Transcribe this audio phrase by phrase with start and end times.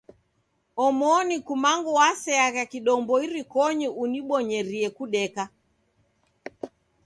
[0.85, 5.43] Omoni kumangu waseagha kidombo irikonyi unibonyerie kudeka.